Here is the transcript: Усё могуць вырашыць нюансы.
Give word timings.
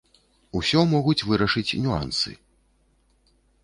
Усё 0.59 0.79
могуць 0.93 1.25
вырашыць 1.33 1.77
нюансы. 1.87 2.37